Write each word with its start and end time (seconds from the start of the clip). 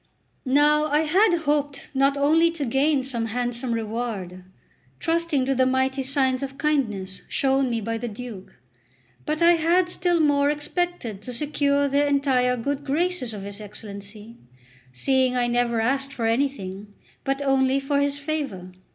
Now 0.47 0.85
I 0.85 1.01
had 1.01 1.41
hoped 1.41 1.89
not 1.93 2.17
only 2.17 2.49
to 2.53 2.65
gain 2.65 3.03
some 3.03 3.27
handsome 3.27 3.71
reward, 3.71 4.43
trusting 4.99 5.45
to 5.45 5.53
the 5.53 5.67
mighty 5.67 6.01
signs 6.01 6.41
of 6.41 6.57
kindness 6.57 7.21
shown 7.29 7.69
me 7.69 7.81
by 7.81 7.99
the 7.99 8.07
Duke, 8.07 8.55
but 9.27 9.43
I 9.43 9.51
had 9.57 9.89
still 9.89 10.19
more 10.19 10.49
expected 10.49 11.21
to 11.21 11.31
secure 11.33 11.87
the 11.87 12.07
entire 12.07 12.57
good 12.57 12.83
graces 12.83 13.31
of 13.31 13.43
his 13.43 13.61
Excellency, 13.61 14.37
seeing 14.91 15.37
I 15.37 15.45
never 15.45 15.79
asked 15.79 16.13
for 16.13 16.25
anything, 16.25 16.95
but 17.23 17.39
only 17.43 17.79
for 17.79 17.99
his 17.99 18.17
favour. 18.17 18.71